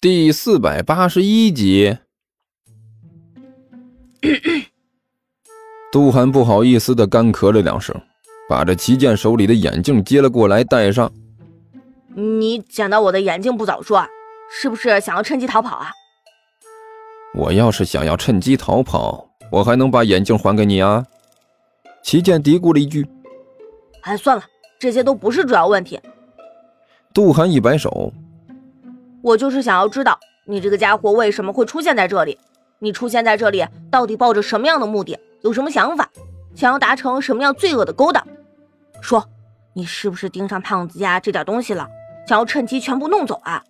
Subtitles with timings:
[0.00, 1.98] 第四百八十一集，
[5.92, 7.94] 杜涵不好意思的干咳了两声，
[8.48, 11.12] 把这齐剑手里的眼镜接了过来戴上。
[12.14, 14.02] 你捡到我的眼镜不早说，
[14.50, 15.90] 是不是想要趁机逃跑啊？
[17.34, 21.04] 我要是想要趁机逃跑，我还能把眼镜还给你啊？
[22.02, 23.06] 齐剑嘀咕了一句。
[24.00, 24.42] 哎，算了，
[24.78, 26.00] 这些都不是主要问题。
[27.12, 28.10] 杜涵一摆手。
[29.22, 32.38] 我就是想要知道你这个家伙为什么会出现在这里，
[32.78, 36.08] 你出现在这里到底抱着什么样的目的，有什么想法，
[36.54, 38.26] 想要达成什么样罪恶的勾当？
[39.00, 39.24] 说，
[39.74, 41.88] 你是不是盯上胖子家这点东西了，
[42.26, 43.62] 想要趁机全部弄走啊？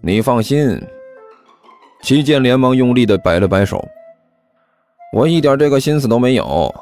[0.00, 0.80] 你放心，
[2.02, 3.84] 齐剑连忙用力的摆了摆手，
[5.12, 6.74] 我一点这个心思都没有。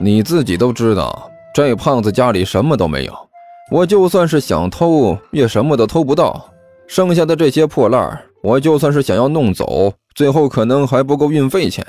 [0.00, 3.28] 你自己都知道，这胖子家里什么都没有，
[3.72, 6.48] 我就算是想偷，也什么都偷不到。
[6.88, 11.86] 剩下的这些破烂我就算是想要弄走，最后可能还不够运费钱。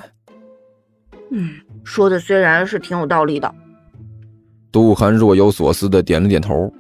[1.31, 1.50] 嗯，
[1.83, 3.52] 说的虽然是挺有道理的。
[4.72, 6.72] 杜涵若有所思的点了点头。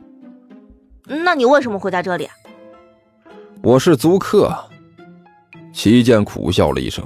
[1.07, 2.29] 那你为什么会在这里？
[3.63, 4.53] 我是租客。
[5.71, 7.05] 齐剑苦笑了一声，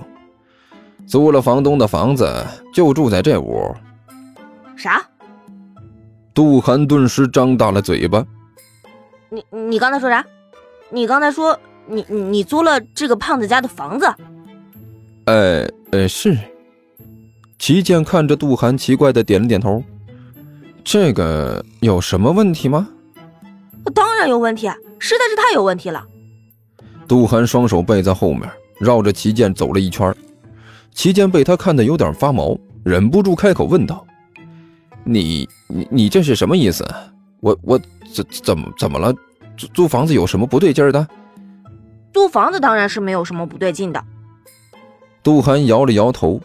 [1.06, 2.26] 租了房东的房子，
[2.74, 3.74] 就住在这屋。
[4.76, 5.02] 啥？
[6.34, 8.26] 杜涵顿时张大了嘴巴。
[9.30, 10.26] 你你刚才说啥？
[10.94, 14.06] 你刚才说你你租了这个胖子家的房子？
[15.26, 16.38] 呃呃是。
[17.58, 19.84] 齐健看着杜涵，奇怪的点了点头。
[20.84, 22.88] 这个有什么问题吗？
[23.96, 24.68] 当然有问题，
[25.00, 26.06] 实在是太有问题了。
[27.08, 28.48] 杜涵双手背在后面，
[28.80, 30.14] 绕着齐健走了一圈。
[30.94, 34.06] 齐健被他看得有点发毛，忍不住开口问道
[35.04, 36.86] ：“你你你这是什么意思？
[37.40, 37.80] 我我
[38.14, 39.12] 怎怎么怎么了？”
[39.58, 41.08] 租租房子有什么不对劲儿的？
[42.12, 44.04] 租房子当然是没有什么不对劲的。
[45.24, 46.40] 杜涵摇了摇头。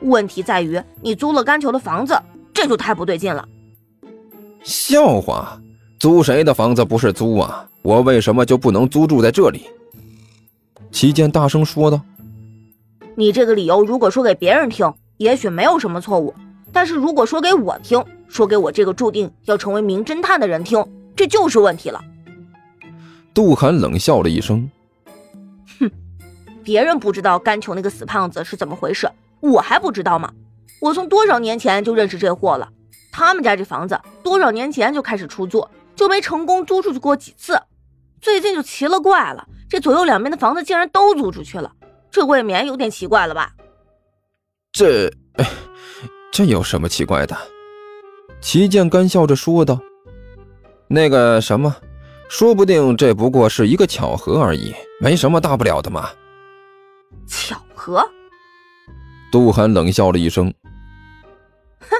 [0.00, 2.18] 问题在于你租了甘球的房子，
[2.54, 3.46] 这就太不对劲了。
[4.62, 5.60] 笑话，
[5.98, 7.68] 租谁的房子不是租啊？
[7.82, 9.68] 我为什么就不能租住在这里？
[10.90, 12.00] 齐健大声说道。
[13.14, 16.34] 你这个理由如果说给别人听，也许没有什么错误，
[16.72, 20.84] 但是如果说给我听，说给我这个注定要成为名侦探的人听。
[21.16, 22.00] 这就是问题了。
[23.32, 24.70] 杜涵冷笑了一声
[25.78, 25.90] ：“哼，
[26.64, 29.10] 别人不知道甘球那个死胖子是怎么回事，
[29.40, 30.32] 我还不知道吗？
[30.80, 32.68] 我从多少年前就认识这货了。
[33.12, 37.60] 他们家这房子多少年前就开始出租，就没成功租出去过几次。
[38.20, 41.72] 最近就奇了怪了，这左右两边的房子竟然都租出去了，
[42.10, 43.52] 这未免有点奇怪了吧？”
[44.72, 45.12] 这，
[46.32, 47.36] 这有什么奇怪的？
[48.40, 49.80] 齐建干笑着说道。
[50.88, 51.76] 那个什么，
[52.30, 56.08] 说不定这不过是一个巧合而已，没什么大不了的嘛。
[57.26, 58.08] 巧合？
[59.32, 60.54] 杜涵冷笑了一声。
[61.80, 61.96] 哼，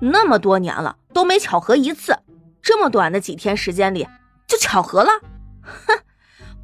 [0.00, 2.16] 那么多年了都没巧合一次，
[2.62, 4.06] 这么短的几天时间里
[4.46, 5.10] 就巧合了？
[5.62, 5.98] 哼，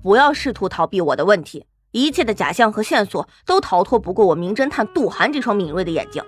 [0.01, 6.23] 不要试图逃避我的问题，一切的假象和线索都逃脱不过我名侦探杜涵这双敏锐的眼睛。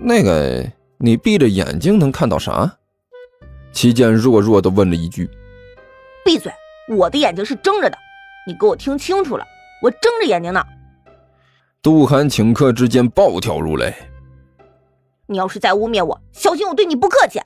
[0.00, 0.64] 那个，
[0.98, 2.78] 你闭着眼睛能看到啥？
[3.72, 5.28] 齐健弱弱的问了一句
[6.26, 6.52] ：“闭嘴！
[6.88, 7.96] 我的眼睛是睁着的，
[8.48, 9.44] 你给我听清楚了，
[9.80, 10.60] 我睁着眼睛呢。”
[11.80, 13.94] 杜涵顷刻之间暴跳如雷
[15.28, 17.40] ：“你要是再污蔑我，小心我对你不客气！”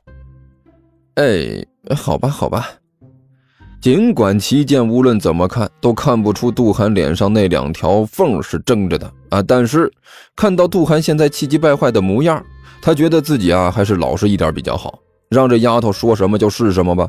[1.17, 1.63] 哎，
[1.95, 2.71] 好吧，好吧。
[3.83, 9.91] 尽管齐剑无论怎么看都看不出杜涵脸上那两条缝是睁着的啊，但是
[10.35, 12.43] 看到杜涵现在气急败坏的模样，
[12.81, 14.99] 他觉得自己啊还是老实一点比较好。
[15.29, 17.09] 让这丫头说什么就是什么吧。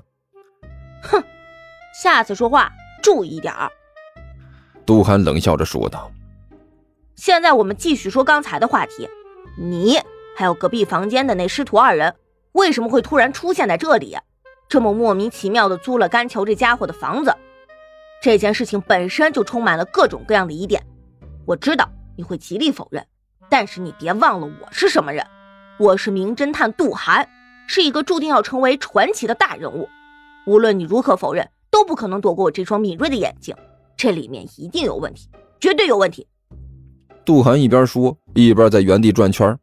[1.03, 1.21] 哼，
[2.01, 2.73] 下次说话
[3.03, 3.71] 注意点儿。
[4.87, 6.11] 杜涵冷笑着说道。
[7.15, 9.07] 现在我们继续说刚才的话题，
[9.55, 9.99] 你
[10.35, 12.15] 还有隔壁房间的那师徒二人，
[12.53, 14.17] 为什么会突然出现在这里？
[14.67, 17.37] 这么莫名其妙的租了甘球这家伙的房子？
[18.19, 20.81] 这件事情本身就充满了各种各样的疑点。
[21.45, 21.87] 我知道
[22.17, 23.05] 你会极力否认，
[23.47, 25.23] 但是你别忘了我是什么人，
[25.77, 27.29] 我是名侦探杜涵。
[27.67, 29.87] 是一个注定要成为传奇的大人物，
[30.47, 33.55] 无论你如何否认，都不可能躲过我这双敏锐的眼睛。
[33.97, 35.29] 这里面一定有问题，
[35.59, 36.27] 绝对有问题。
[37.23, 39.57] 杜涵一边说，一边在原地转圈。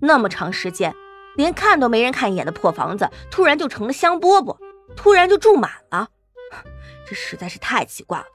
[0.00, 0.94] 那么长时间，
[1.36, 4.56] 连看都没人看一眼的破房子，突然就成了香饽饽，
[4.94, 6.08] 突然就住满了，
[7.08, 8.26] 这实在是太奇怪了。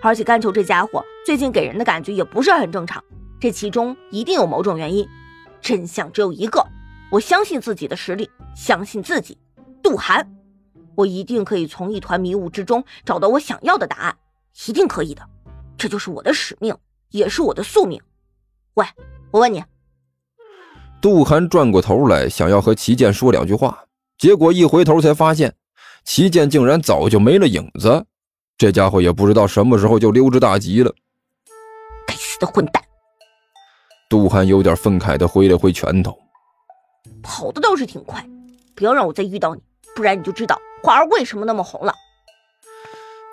[0.00, 3.04] 而且甘球这家伙最近给人的感觉也不是很正常，
[3.38, 5.06] 这其中一定有某种原因。
[5.60, 6.66] 真相只有一个。
[7.10, 9.36] 我相信自己的实力，相信自己，
[9.82, 10.26] 杜涵。
[10.94, 14.16] 我一定可以从一团迷雾之中找到我想要的答案，
[14.66, 15.22] 一定可以的。
[15.78, 16.76] 这就是我的使命，
[17.10, 18.00] 也是我的宿命。
[18.74, 18.86] 喂，
[19.30, 19.62] 我问你。
[21.00, 23.84] 杜涵转过头来，想要和齐剑说两句话，
[24.18, 25.54] 结果一回头才发现，
[26.04, 28.06] 齐剑竟然早就没了影子。
[28.56, 30.94] 这家伙也不知道什么时候就溜之大吉了。
[32.06, 32.80] 该死的混蛋！
[34.08, 36.16] 杜涵有点愤慨的挥了挥拳头。
[37.22, 38.24] 跑的倒是挺快，
[38.76, 39.62] 不要让我再遇到你，
[39.96, 41.94] 不然你就知道花儿为什么那么红了。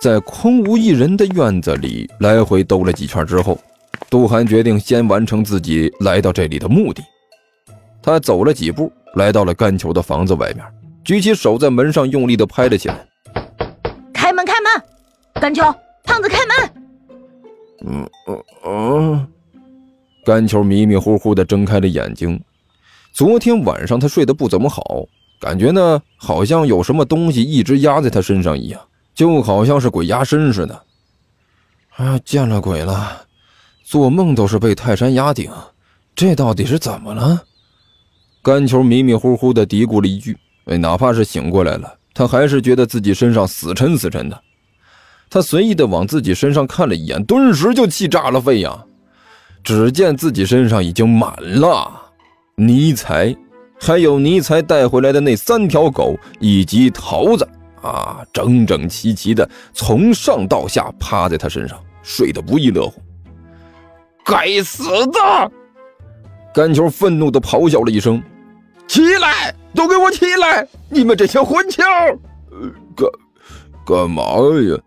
[0.01, 3.59] 在空无一人的院子里来回兜了几圈之后，
[4.09, 7.03] 杜涵决定先完成自己来到这里的目的。
[8.01, 10.65] 他走了几步，来到了甘球的房子外面，
[11.03, 13.05] 举起手在门上用力的拍了起来。
[14.13, 14.83] 开门，开门！
[15.41, 15.63] 甘球，
[16.03, 16.71] 胖子，开门！
[17.85, 19.27] 嗯嗯嗯。
[20.25, 22.39] 甘球迷迷糊糊的睁开了眼睛。
[23.13, 24.81] 昨天晚上他睡得不怎么好，
[25.39, 28.81] 感觉呢好像有什么东西一直压在他身上一样，
[29.15, 30.83] 就好像是鬼压身似的。
[31.95, 33.24] 啊，见了鬼了！
[33.83, 35.50] 做梦都是被泰山压顶，
[36.15, 37.41] 这到底是怎么了？
[38.41, 44.42] 甘球迷迷糊糊的嘀咕了一句：“哎，哪怕是醒过来了，他还是觉得自己身上死沉死沉的。”
[45.30, 48.85] 他随意的往自己身上看了一眼，顿时就气炸了肺呀！
[49.63, 51.92] 只见自己身上已经满了。
[52.56, 53.35] 泥才，
[53.79, 57.47] 还有尼才带回来的那三条狗，以及桃子
[57.81, 63.01] 啊，整整齐齐的从上到下趴在他身上，睡得不亦乐乎。
[64.25, 65.51] 该死的！
[66.53, 68.21] 甘球愤怒的咆哮了一声
[68.85, 70.67] ：“起来，都给我起来！
[70.89, 71.81] 你们这些混球！”
[72.95, 73.07] 干
[73.85, 74.23] 干嘛
[74.69, 74.77] 呀？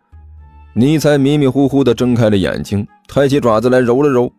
[0.74, 4.32] 尼才迷迷糊糊的睁开了眼睛，抬起爪子来揉了揉，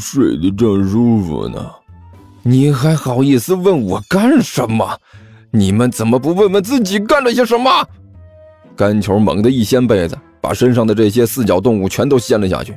[0.00, 1.70] 睡得正舒服呢。
[2.42, 4.98] 你还好意思问我干什么？
[5.50, 7.70] 你们怎么不问问自己干了些什么？
[8.76, 12.76] 干球猛地一掀被子，把身上的这些四脚动物全都掀了下去。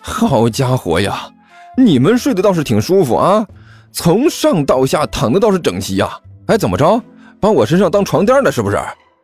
[0.00, 1.28] 好家伙呀，
[1.76, 3.46] 你们睡得倒是挺舒服啊，
[3.92, 6.10] 从上到下躺的倒是整齐呀。
[6.46, 7.00] 哎，怎么着，
[7.38, 8.78] 把我身上当床垫了是不是？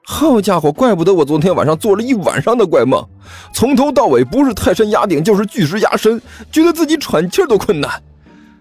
[0.05, 3.05] 好家伙，怪不得我昨天晚上做了一晚上的怪梦，
[3.53, 6.21] 从头到尾不是泰山压顶就是巨石压身，
[6.51, 7.91] 觉得自己喘气都困难。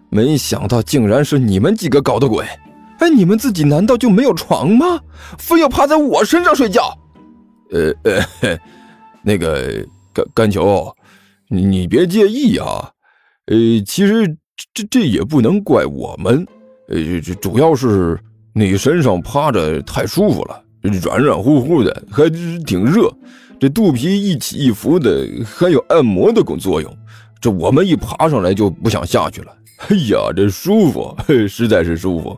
[0.10, 2.46] 没想到竟然是你们几个搞的鬼！
[3.00, 5.00] 哎，你们自己难道就没有床吗？
[5.38, 6.98] 非要趴在我身上睡觉？
[7.72, 8.60] 呃呃，
[9.24, 10.94] 那个甘甘球，
[11.48, 12.90] 你你别介意啊。
[13.46, 14.28] 呃，其实
[14.74, 16.46] 这这也不能怪我们，
[16.90, 18.20] 呃，这主要是
[18.54, 22.30] 你身上趴着太舒服了，软软乎乎的，还
[22.66, 23.10] 挺热，
[23.60, 26.98] 这肚皮一起一伏的，还有按摩的功作用。
[27.42, 29.56] 这我们一爬上来就不想下去了。
[29.88, 31.16] 哎呀，这舒服，
[31.48, 32.38] 实在是舒服。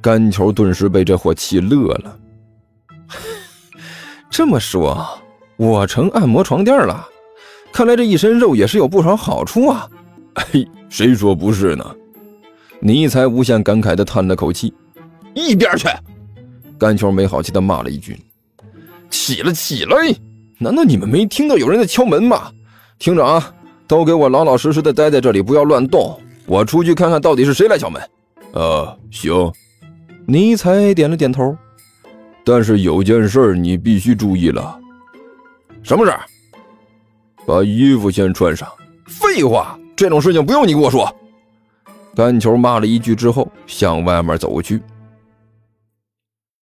[0.00, 2.18] 甘球顿时被这货气乐了。
[4.28, 5.06] 这么说，
[5.56, 7.06] 我成按摩床垫了？
[7.72, 9.88] 看来这一身肉也是有不少好处啊！
[10.34, 11.96] 嘿，谁说不是呢？
[12.80, 14.74] 尼才无限感慨的叹了口气
[15.34, 15.86] ：“一边去！”
[16.76, 18.18] 甘球没好气的骂了一句
[19.08, 19.96] ：“起来，起来！
[20.58, 22.50] 难道你们没听到有人在敲门吗？
[23.02, 23.52] 听着啊！”
[23.88, 26.16] 都给我老老实实的待在这里，不要乱动。
[26.46, 28.00] 我出去看看到底是谁来敲门。
[28.52, 29.52] 呃，行。
[30.24, 31.54] 尼采点了点头。
[32.44, 34.78] 但是有件事你必须注意了。
[35.82, 36.12] 什么事？
[37.44, 38.68] 把衣服先穿上。
[39.06, 41.12] 废话，这种事情不用你跟我说。
[42.14, 44.80] 甘球骂了一句之后，向外面走去。